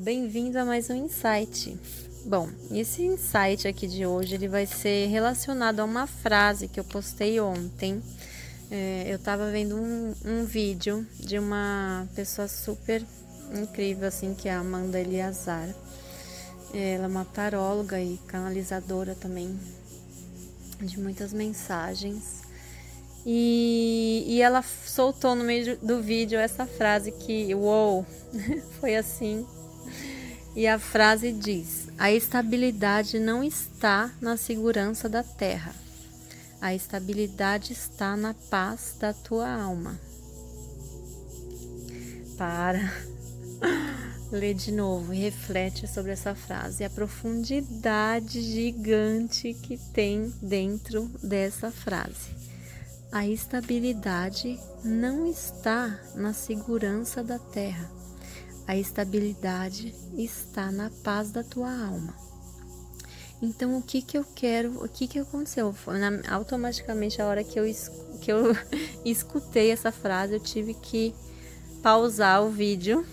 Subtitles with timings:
[0.00, 1.78] bem-vindo a mais um insight.
[2.24, 6.84] Bom, esse insight aqui de hoje ele vai ser relacionado a uma frase que eu
[6.84, 8.02] postei ontem.
[8.70, 13.04] É, eu estava vendo um, um, vídeo de uma pessoa super
[13.54, 15.68] incrível, assim, que é a Amanda Eliazar.
[16.72, 19.54] Ela é uma taróloga e canalizadora também
[20.80, 22.40] de muitas mensagens.
[23.26, 28.06] E, e ela soltou no meio do vídeo essa frase que, uou,
[28.80, 29.46] foi assim.
[30.54, 35.74] E a frase diz: A estabilidade não está na segurança da terra.
[36.60, 39.98] A estabilidade está na paz da tua alma.
[42.36, 42.92] Para.
[44.32, 51.72] Lê de novo e reflete sobre essa frase, a profundidade gigante que tem dentro dessa
[51.72, 52.30] frase.
[53.10, 57.99] A estabilidade não está na segurança da terra.
[58.70, 62.14] A estabilidade está na paz da tua alma.
[63.42, 64.84] Então, o que que eu quero?
[64.84, 65.74] O que que aconteceu?
[65.88, 67.64] Na, automaticamente, a hora que eu,
[68.20, 68.56] que eu
[69.04, 71.12] escutei essa frase, eu tive que
[71.82, 73.04] pausar o vídeo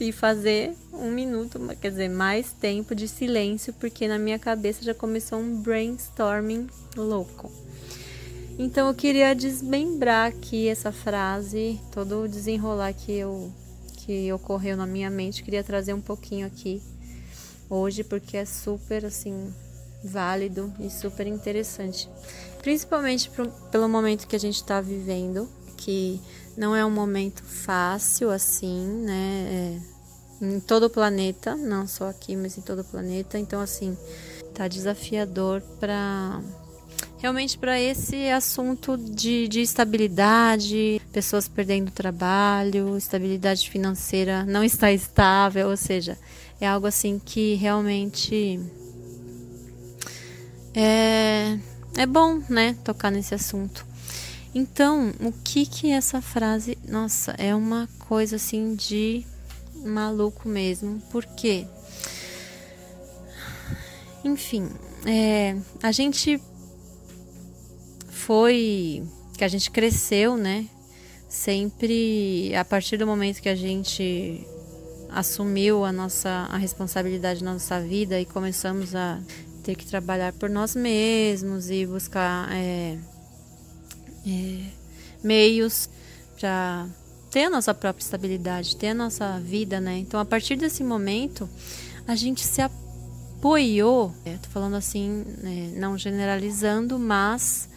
[0.00, 4.94] e fazer um minuto, quer dizer, mais tempo de silêncio, porque na minha cabeça já
[4.94, 6.66] começou um brainstorming
[6.96, 7.52] louco.
[8.58, 13.52] Então eu queria desmembrar aqui essa frase, todo o desenrolar que eu
[14.04, 16.82] que ocorreu na minha mente, queria trazer um pouquinho aqui
[17.70, 19.52] hoje porque é super assim
[20.04, 22.08] válido e super interessante,
[22.60, 26.20] principalmente pro, pelo momento que a gente está vivendo, que
[26.56, 29.80] não é um momento fácil assim, né?
[30.42, 33.38] É, em todo o planeta, não só aqui, mas em todo o planeta.
[33.38, 33.96] Então assim,
[34.52, 36.42] tá desafiador para
[37.24, 45.70] realmente para esse assunto de, de estabilidade, pessoas perdendo trabalho, estabilidade financeira não está estável,
[45.70, 46.18] ou seja,
[46.60, 48.60] é algo assim que realmente
[50.74, 51.58] é,
[51.96, 53.86] é bom, né, tocar nesse assunto.
[54.54, 59.24] Então, o que que essa frase, nossa, é uma coisa assim de
[59.82, 61.66] maluco mesmo, porque,
[64.22, 64.68] enfim,
[65.06, 66.38] é, a gente
[68.24, 69.02] foi
[69.36, 70.66] que a gente cresceu, né?
[71.28, 74.46] Sempre a partir do momento que a gente
[75.10, 79.20] assumiu a nossa a responsabilidade na nossa vida e começamos a
[79.62, 82.98] ter que trabalhar por nós mesmos e buscar é,
[84.26, 84.60] é,
[85.22, 85.88] meios
[86.38, 86.86] para
[87.30, 89.98] ter a nossa própria estabilidade, ter a nossa vida, né?
[89.98, 91.48] Então, a partir desse momento,
[92.06, 97.68] a gente se apoiou, é, tô falando assim, né, não generalizando, mas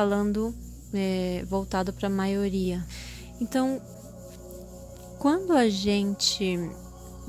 [0.00, 0.54] falando
[0.94, 2.82] é, voltado para a maioria.
[3.38, 3.78] Então,
[5.18, 6.58] quando a gente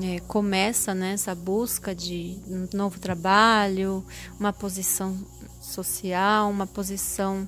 [0.01, 4.05] é, começa né, busca de um novo trabalho,
[4.39, 5.17] uma posição
[5.61, 7.45] social, uma posição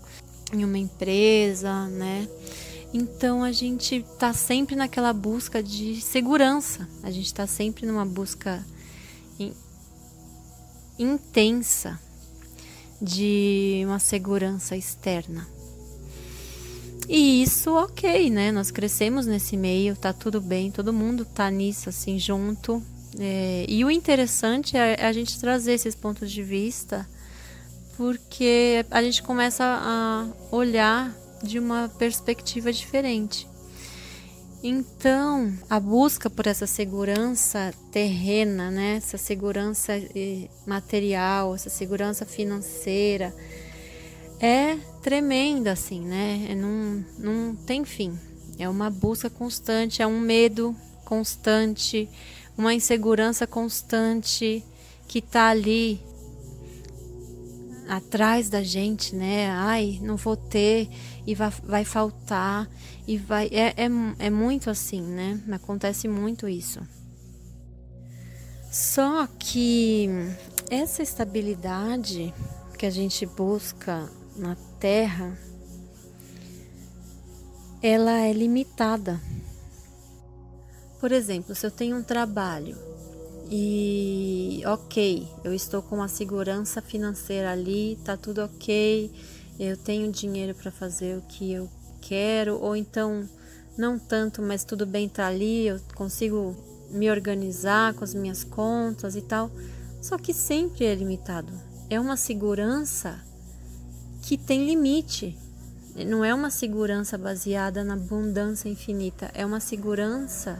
[0.51, 2.27] em uma empresa, né?
[2.93, 8.61] Então a gente está sempre naquela busca de segurança, a gente está sempre numa busca
[9.39, 9.53] in,
[10.99, 11.97] intensa
[13.03, 15.45] de uma segurança externa.
[17.09, 18.49] E isso, ok, né?
[18.51, 22.81] Nós crescemos nesse meio, tá tudo bem, todo mundo tá nisso assim junto.
[23.19, 27.07] É, e o interessante é a gente trazer esses pontos de vista,
[27.97, 33.47] porque a gente começa a olhar de uma perspectiva diferente.
[34.65, 43.35] Então, a busca por essa segurança terrena, né, essa segurança eh, material, essa segurança financeira,
[44.39, 46.47] é tremenda, assim, né?
[46.49, 48.17] É, não, não tem fim.
[48.57, 50.73] É uma busca constante, é um medo
[51.03, 52.07] constante,
[52.57, 54.63] uma insegurança constante
[55.09, 55.99] que está ali
[57.87, 59.49] atrás da gente, né?
[59.49, 60.89] Ai, não vou ter
[61.25, 62.69] e vai, vai faltar
[63.07, 63.89] e vai é, é,
[64.19, 65.39] é muito assim, né?
[65.51, 66.81] Acontece muito isso.
[68.71, 70.09] Só que
[70.69, 72.33] essa estabilidade
[72.77, 75.37] que a gente busca na Terra,
[77.81, 79.21] ela é limitada.
[80.99, 82.77] Por exemplo, se eu tenho um trabalho
[83.55, 89.11] e ok, eu estou com uma segurança financeira ali, tá tudo ok,
[89.59, 91.69] eu tenho dinheiro para fazer o que eu
[92.01, 93.29] quero, ou então
[93.77, 96.55] não tanto, mas tudo bem tá ali, eu consigo
[96.89, 99.51] me organizar com as minhas contas e tal.
[100.01, 101.53] Só que sempre é limitado.
[101.91, 103.21] É uma segurança
[104.23, 105.37] que tem limite.
[106.07, 110.59] Não é uma segurança baseada na abundância infinita, é uma segurança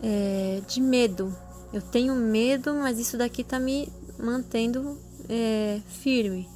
[0.00, 1.36] é, de medo,
[1.72, 4.98] Eu tenho medo, mas isso daqui tá me mantendo
[5.28, 6.48] é, firme.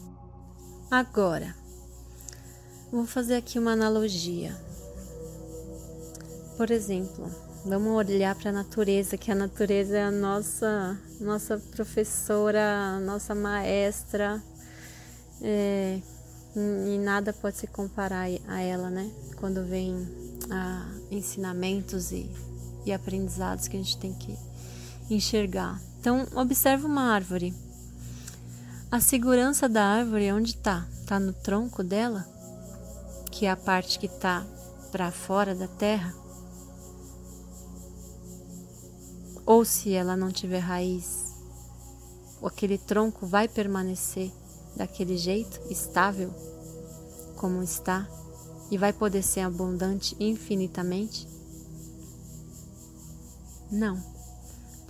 [0.90, 1.54] Agora,
[2.90, 4.56] vou fazer aqui uma analogia.
[6.56, 7.30] Por exemplo,
[7.64, 14.42] vamos olhar para a natureza, que a natureza é a nossa, nossa professora, nossa maestra,
[15.42, 16.00] é,
[16.54, 19.10] e nada pode se comparar a ela, né?
[19.36, 19.94] Quando vem
[20.50, 22.30] a ensinamentos e,
[22.86, 24.36] e aprendizados que a gente tem que
[25.10, 25.80] enxergar.
[26.00, 27.54] Então, observe uma árvore.
[28.90, 30.86] A segurança da árvore onde está?
[31.00, 32.26] Está no tronco dela,
[33.30, 34.44] que é a parte que está
[34.90, 36.14] para fora da terra.
[39.46, 41.32] Ou se ela não tiver raiz,
[42.44, 44.30] aquele tronco vai permanecer
[44.76, 46.32] daquele jeito, estável,
[47.36, 48.08] como está,
[48.70, 51.28] e vai poder ser abundante infinitamente?
[53.70, 54.02] Não,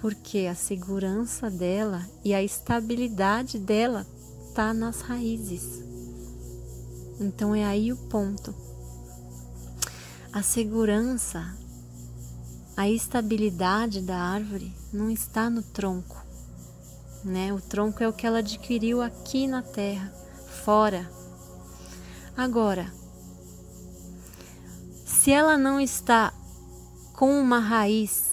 [0.02, 4.04] porque a segurança dela e a estabilidade dela
[4.48, 5.80] está nas raízes.
[7.20, 8.52] Então é aí o ponto.
[10.32, 11.56] A segurança,
[12.76, 16.20] a estabilidade da árvore não está no tronco,
[17.22, 17.54] né?
[17.54, 20.12] O tronco é o que ela adquiriu aqui na terra,
[20.64, 21.08] fora.
[22.36, 22.92] Agora,
[25.06, 26.34] se ela não está
[27.12, 28.31] com uma raiz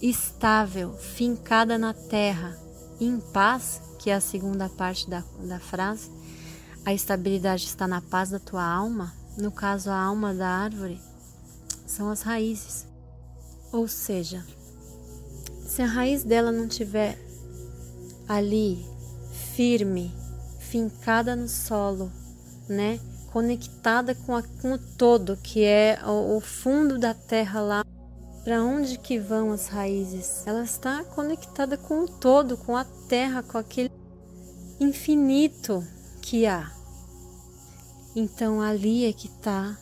[0.00, 2.56] estável, fincada na terra,
[3.00, 6.10] em paz, que é a segunda parte da, da frase,
[6.84, 11.00] a estabilidade está na paz da tua alma, no caso, a alma da árvore,
[11.86, 12.86] são as raízes.
[13.72, 14.44] Ou seja,
[15.66, 17.18] se a raiz dela não tiver
[18.28, 18.84] ali
[19.54, 20.12] firme,
[20.58, 22.10] fincada no solo,
[22.68, 22.98] né?
[23.32, 27.84] Conectada com, a, com o todo, que é o, o fundo da terra lá,
[28.44, 30.46] para onde que vão as raízes?
[30.46, 33.90] Ela está conectada com o todo, com a terra, com aquele
[34.78, 35.84] infinito
[36.22, 36.72] que há.
[38.16, 39.78] Então ali é que está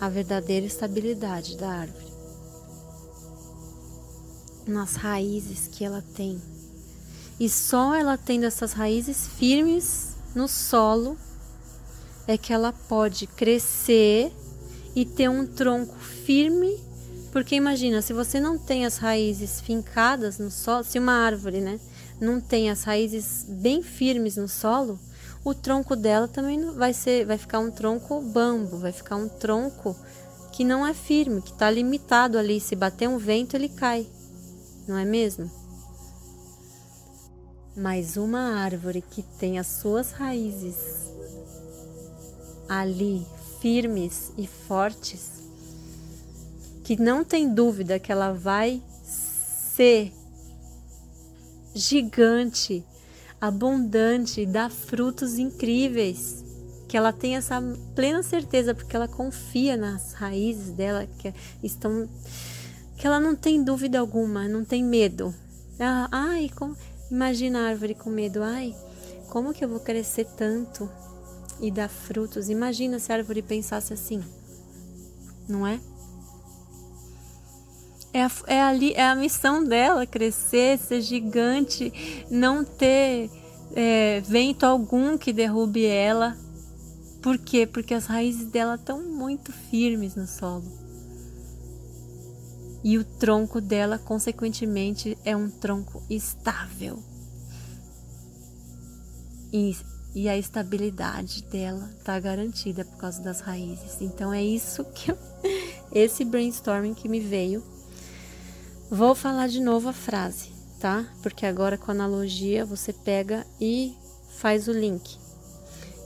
[0.00, 2.08] a verdadeira estabilidade da árvore
[4.68, 6.40] nas raízes que ela tem.
[7.40, 11.16] E só ela tendo essas raízes firmes no solo
[12.26, 14.30] é que ela pode crescer
[14.94, 16.78] e ter um tronco firme,
[17.32, 21.78] porque imagina, se você não tem as raízes fincadas no solo, se uma árvore, né,
[22.20, 24.98] não tem as raízes bem firmes no solo,
[25.44, 29.96] o tronco dela também vai ser, vai ficar um tronco bambo, vai ficar um tronco
[30.52, 32.60] que não é firme, que está limitado ali.
[32.60, 34.06] Se bater um vento, ele cai
[34.88, 35.50] não é mesmo?
[37.76, 40.76] Mas uma árvore que tem as suas raízes
[42.68, 43.24] ali
[43.60, 45.37] firmes e fortes,
[46.88, 50.10] que não tem dúvida que ela vai ser
[51.74, 52.82] gigante,
[53.38, 56.42] abundante, dar frutos incríveis,
[56.88, 57.60] que ela tem essa
[57.94, 62.08] plena certeza porque ela confia nas raízes dela que estão
[62.96, 65.34] que ela não tem dúvida alguma, não tem medo.
[65.78, 66.74] Ela, ai, como,
[67.10, 68.42] imagina a árvore com medo.
[68.42, 68.74] Ai,
[69.28, 70.90] como que eu vou crescer tanto
[71.60, 72.48] e dar frutos?
[72.48, 74.24] Imagina se a árvore pensasse assim,
[75.46, 75.78] não é?
[78.12, 81.92] É a, é, ali, é a missão dela crescer, ser gigante,
[82.30, 83.30] não ter
[83.74, 86.36] é, vento algum que derrube ela.
[87.22, 87.66] Por quê?
[87.66, 90.88] Porque as raízes dela estão muito firmes no solo
[92.82, 97.02] e o tronco dela, consequentemente, é um tronco estável.
[99.52, 99.76] E,
[100.14, 104.00] e a estabilidade dela está garantida por causa das raízes.
[104.00, 105.18] Então é isso que eu,
[105.92, 107.62] esse brainstorming que me veio.
[108.90, 111.06] Vou falar de novo a frase, tá?
[111.22, 113.94] Porque agora com analogia você pega e
[114.38, 115.16] faz o link.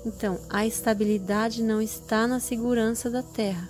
[0.04, 3.68] Então, a estabilidade não está na segurança da terra,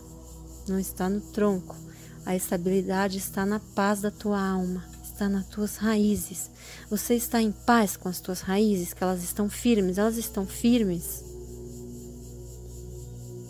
[0.66, 1.76] não está no tronco
[2.24, 6.50] a estabilidade está na paz da tua alma, está nas tuas raízes.
[6.88, 11.24] Você está em paz com as tuas raízes, que elas estão firmes, elas estão firmes.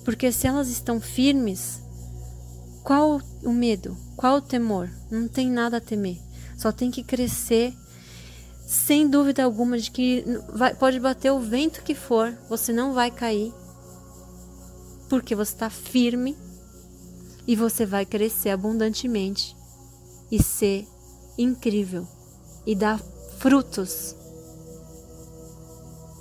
[0.05, 1.83] Porque se elas estão firmes,
[2.83, 3.97] qual o medo?
[4.17, 4.91] Qual o temor?
[5.11, 6.19] Não tem nada a temer.
[6.57, 7.75] Só tem que crescer
[8.67, 10.25] sem dúvida alguma de que
[10.55, 13.53] vai, pode bater o vento que for, você não vai cair.
[15.09, 16.37] Porque você está firme
[17.47, 19.57] e você vai crescer abundantemente
[20.31, 20.87] e ser
[21.37, 22.07] incrível
[22.65, 22.99] e dar
[23.39, 24.17] frutos.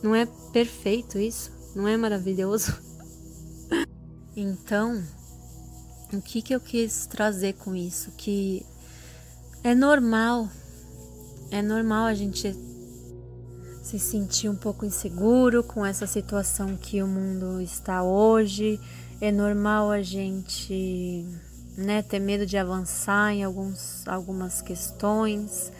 [0.03, 1.51] Não é perfeito isso?
[1.75, 2.73] Não é maravilhoso?
[4.33, 5.03] Então,
[6.13, 8.11] o que, que eu quis trazer com isso?
[8.17, 8.65] Que
[9.63, 10.49] É normal,
[11.49, 12.53] é normal a gente
[13.83, 18.79] se sentir um pouco inseguro com essa situação que o mundo está hoje.
[19.19, 21.25] É normal a gente
[21.77, 25.71] né, ter medo de avançar em alguns, algumas questões,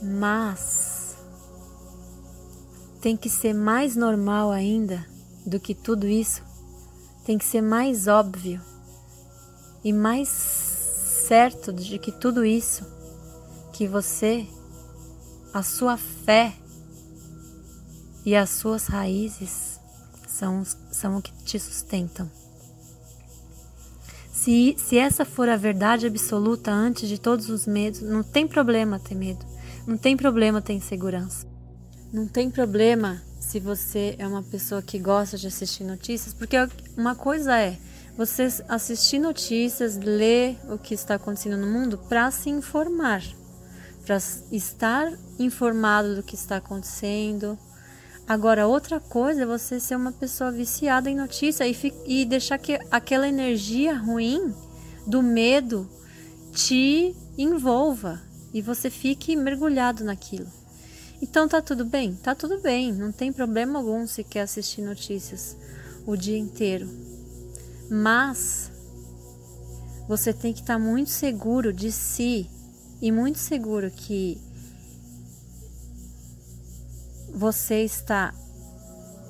[0.00, 1.16] mas
[3.00, 5.04] tem que ser mais normal ainda
[5.44, 6.42] do que tudo isso,
[7.24, 8.71] tem que ser mais óbvio
[9.84, 12.86] e mais certo de que tudo isso,
[13.72, 14.46] que você,
[15.52, 16.52] a sua fé
[18.24, 19.80] e as suas raízes
[20.26, 22.30] são, são o que te sustentam.
[24.32, 28.98] Se, se essa for a verdade absoluta antes de todos os medos, não tem problema
[28.98, 29.44] ter medo,
[29.86, 31.46] não tem problema ter insegurança,
[32.12, 36.56] não tem problema se você é uma pessoa que gosta de assistir notícias, porque
[36.96, 37.78] uma coisa é
[38.16, 43.22] você assistir notícias, ler o que está acontecendo no mundo para se informar,
[44.04, 44.18] para
[44.50, 47.58] estar informado do que está acontecendo.
[48.28, 51.76] Agora, outra coisa é você ser uma pessoa viciada em notícia e,
[52.06, 54.54] e deixar que aquela energia ruim
[55.06, 55.88] do medo
[56.52, 58.20] te envolva
[58.52, 60.46] e você fique mergulhado naquilo.
[61.20, 62.14] Então tá tudo bem?
[62.14, 65.56] Tá tudo bem, não tem problema algum se quer assistir notícias
[66.06, 67.11] o dia inteiro.
[67.90, 68.70] Mas
[70.08, 72.50] você tem que estar tá muito seguro de si
[73.00, 74.40] e muito seguro que
[77.34, 78.34] você está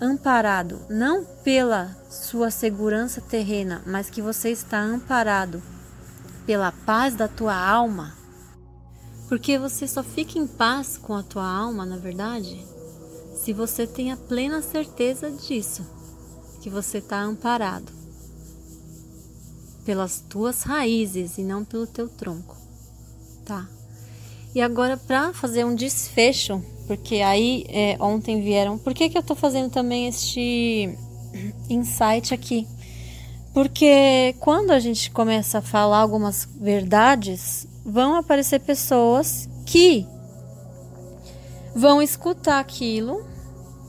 [0.01, 5.63] amparado não pela sua segurança terrena, mas que você está amparado
[6.45, 8.15] pela paz da tua alma.
[9.29, 12.67] Porque você só fica em paz com a tua alma, na verdade,
[13.37, 15.87] se você tem a plena certeza disso,
[16.61, 18.02] que você está amparado
[19.85, 22.57] pelas tuas raízes e não pelo teu tronco,
[23.45, 23.69] tá?
[24.55, 29.23] E agora para fazer um desfecho, porque aí é, ontem vieram, por que que eu
[29.23, 30.97] tô fazendo também este
[31.71, 32.67] insight aqui?
[33.55, 40.07] Porque quando a gente começa a falar algumas verdades, vão aparecer pessoas que
[41.75, 43.25] vão escutar aquilo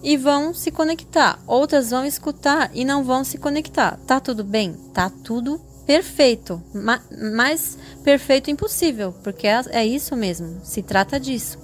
[0.01, 1.39] e vão se conectar.
[1.47, 3.97] Outras vão escutar e não vão se conectar.
[4.05, 4.73] Tá tudo bem?
[4.93, 6.61] Tá tudo perfeito,
[7.33, 11.59] mais perfeito impossível, porque é, é isso mesmo, se trata disso.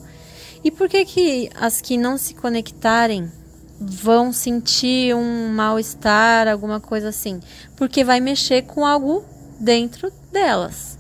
[0.64, 3.32] E por que que as que não se conectarem
[3.80, 7.40] vão sentir um mal-estar, alguma coisa assim?
[7.78, 9.24] Porque vai mexer com algo
[9.60, 10.98] dentro delas.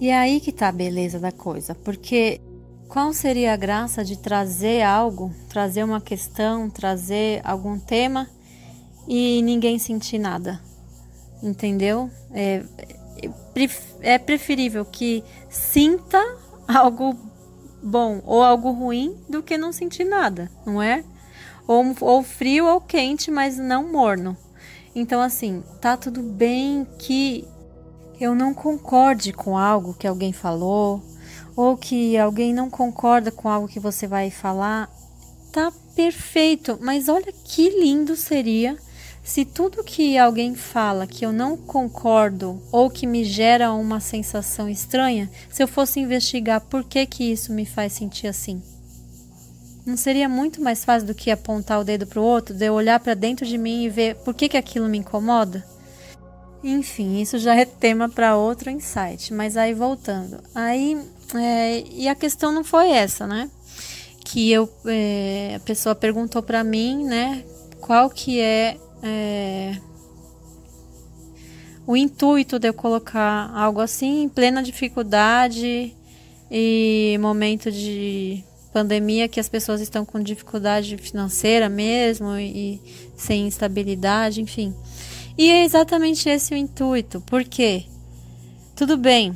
[0.00, 2.40] E é aí que tá a beleza da coisa, porque
[2.88, 8.28] qual seria a graça de trazer algo, trazer uma questão, trazer algum tema
[9.06, 10.60] e ninguém sentir nada?
[11.44, 12.10] Entendeu?
[12.32, 12.62] É,
[14.00, 16.20] é preferível que sinta
[16.66, 17.16] algo
[17.82, 21.04] bom ou algo ruim do que não sentir nada, não é?
[21.68, 24.36] Ou, ou frio ou quente, mas não morno.
[24.94, 27.46] Então, assim, tá tudo bem que
[28.20, 31.02] eu não concorde com algo que alguém falou,
[31.56, 34.88] ou que alguém não concorda com algo que você vai falar,
[35.52, 36.78] tá perfeito.
[36.80, 38.78] Mas olha que lindo seria
[39.24, 44.68] se tudo que alguém fala que eu não concordo ou que me gera uma sensação
[44.68, 48.62] estranha, se eu fosse investigar por que que isso me faz sentir assim,
[49.86, 52.74] não seria muito mais fácil do que apontar o dedo para o outro, de eu
[52.74, 55.64] olhar para dentro de mim e ver por que que aquilo me incomoda?
[56.62, 59.32] Enfim, isso já é tema para outro insight.
[59.34, 60.98] Mas aí voltando, aí
[61.34, 63.50] é, e a questão não foi essa, né?
[64.24, 67.44] Que eu é, a pessoa perguntou para mim, né?
[67.80, 69.76] Qual que é é,
[71.86, 75.94] o intuito de eu colocar algo assim em plena dificuldade
[76.50, 82.80] e momento de pandemia que as pessoas estão com dificuldade financeira mesmo e,
[83.16, 84.74] sem estabilidade, enfim.
[85.38, 87.84] E é exatamente esse o intuito, porque
[88.74, 89.34] tudo bem,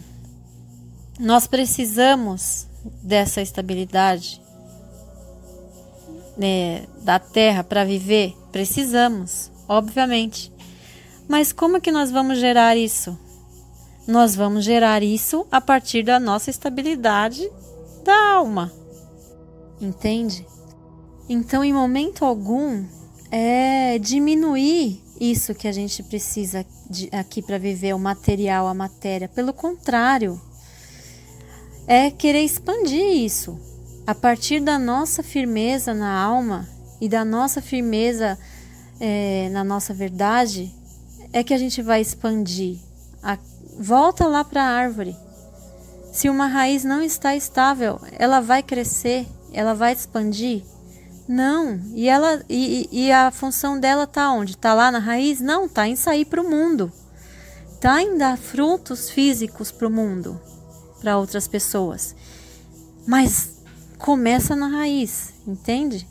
[1.21, 2.67] nós precisamos
[3.03, 4.41] dessa estabilidade
[6.37, 10.51] né, da terra para viver, precisamos obviamente.
[11.29, 13.17] Mas como que nós vamos gerar isso?
[14.07, 17.49] Nós vamos gerar isso a partir da nossa estabilidade
[18.03, 18.73] da alma.
[19.79, 20.47] Entende?
[21.29, 22.87] Então, em momento algum,
[23.31, 29.29] é diminuir isso que a gente precisa de, aqui para viver, o material, a matéria.
[29.29, 30.41] Pelo contrário,
[31.87, 33.61] é querer expandir isso.
[34.07, 36.67] A partir da nossa firmeza na alma
[37.01, 38.39] e da nossa firmeza
[39.01, 40.75] é, na nossa verdade,
[41.33, 42.79] é que a gente vai expandir.
[43.23, 43.39] A,
[43.79, 45.17] volta lá para a árvore.
[46.13, 50.63] Se uma raiz não está estável, ela vai crescer, ela vai expandir?
[51.29, 51.81] Não.
[51.95, 54.57] E ela e, e a função dela tá onde?
[54.57, 55.41] Tá lá na raiz?
[55.41, 56.91] Não, tá em sair para o mundo.
[57.81, 60.41] Tá em dar frutos físicos para o mundo,
[61.01, 62.17] para outras pessoas.
[63.07, 63.63] Mas
[63.99, 66.09] começa na raiz, entende?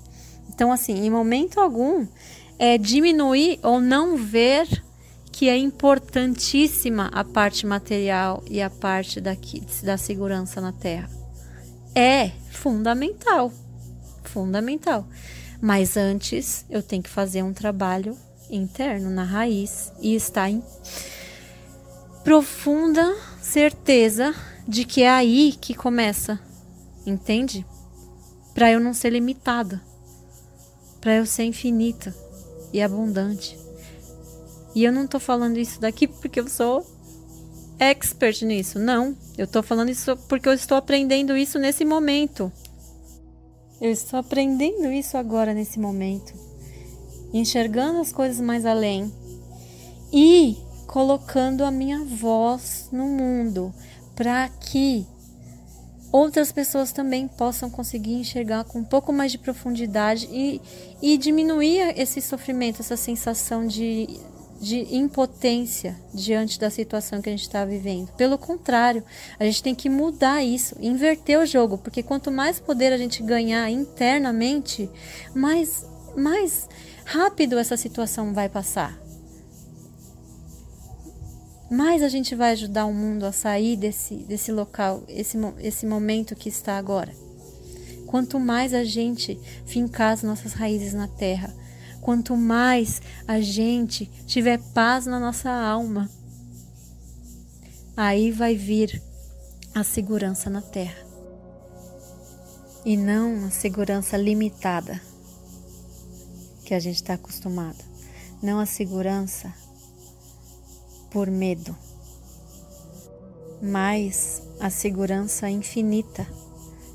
[0.58, 2.08] Então, assim, em momento algum
[2.58, 4.68] é diminuir ou não ver
[5.32, 11.08] que é importantíssima a parte material e a parte daqui, da segurança na Terra.
[11.94, 13.54] É fundamental,
[14.24, 15.08] fundamental.
[15.62, 18.18] Mas antes eu tenho que fazer um trabalho
[18.50, 20.64] interno na raiz e estar em
[22.24, 24.34] profunda certeza
[24.68, 26.40] de que é aí que começa,
[27.06, 27.64] entende?
[28.56, 29.86] Para eu não ser limitada,
[31.08, 32.14] para eu ser infinita
[32.74, 33.58] e abundante.
[34.76, 36.86] E eu não estou falando isso daqui porque eu sou
[37.80, 38.78] expert nisso.
[38.78, 42.52] Não, eu estou falando isso porque eu estou aprendendo isso nesse momento.
[43.80, 46.34] Eu estou aprendendo isso agora nesse momento.
[47.34, 49.10] Enxergando as coisas mais além
[50.12, 53.74] e colocando a minha voz no mundo
[54.14, 55.08] para que
[56.12, 60.62] outras pessoas também possam conseguir enxergar com um pouco mais de profundidade e,
[61.02, 64.20] e diminuir esse sofrimento, essa sensação de,
[64.60, 68.12] de impotência diante da situação que a gente está vivendo.
[68.14, 69.04] Pelo contrário,
[69.40, 73.22] a gente tem que mudar isso, inverter o jogo, porque quanto mais poder a gente
[73.24, 74.90] ganhar internamente,
[75.34, 75.86] mais,
[76.16, 76.68] mais
[77.06, 79.07] rápido essa situação vai passar
[81.70, 86.36] mais a gente vai ajudar o mundo a sair desse, desse local, esse, esse momento
[86.36, 87.14] que está agora.
[88.06, 91.54] Quanto mais a gente fincar as nossas raízes na terra,
[92.00, 96.10] quanto mais a gente tiver paz na nossa alma,
[97.98, 99.02] aí vai vir
[99.76, 101.06] a segurança na terra.
[102.86, 105.01] E não a segurança limitada
[106.64, 107.84] que a gente está acostumado.
[108.42, 109.53] Não a segurança
[111.18, 111.75] por medo,
[113.60, 116.27] mas a segurança infinita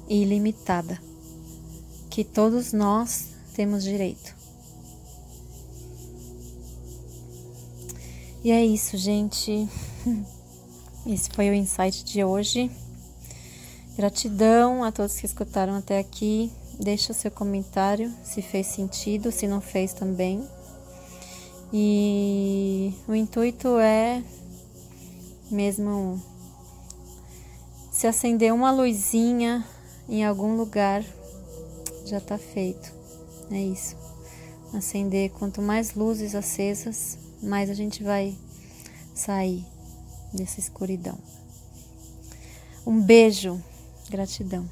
[0.09, 0.97] e ilimitada
[2.09, 4.33] que todos nós temos direito.
[8.45, 9.69] E é isso, gente.
[11.05, 12.71] Esse foi o insight de hoje.
[13.97, 16.49] Gratidão a todos que escutaram até aqui.
[16.79, 20.47] Deixa seu comentário se fez sentido, se não fez também.
[21.73, 24.23] E o intuito é
[25.51, 26.21] mesmo
[27.91, 29.65] se acender uma luzinha
[30.09, 31.05] em algum lugar,
[32.05, 32.93] já está feito.
[33.51, 33.97] É isso.
[34.75, 38.37] Acender quanto mais luzes acesas, mais a gente vai
[39.15, 39.65] sair
[40.33, 41.19] dessa escuridão.
[42.87, 43.63] Um beijo,
[44.11, 44.69] gratidão.